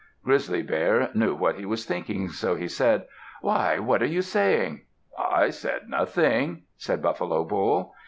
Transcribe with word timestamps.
Grizzly 0.25 0.63
Bear 0.63 1.11
knew 1.13 1.35
what 1.35 1.57
he 1.57 1.65
was 1.67 1.85
thinking, 1.85 2.27
so 2.27 2.55
he 2.55 2.67
said, 2.67 3.05
"Why! 3.41 3.77
what 3.77 4.01
are 4.01 4.07
you 4.07 4.23
saying?" 4.23 4.81
"I 5.15 5.51
said 5.51 5.89
nothing," 5.91 6.63
said 6.75 7.03
Buffalo 7.03 7.43
Bull. 7.43 7.93